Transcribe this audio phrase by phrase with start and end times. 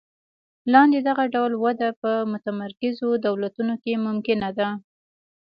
[0.73, 4.69] لاندې دغه ډول وده په متمرکزو دولتونو کې ممکنه ده.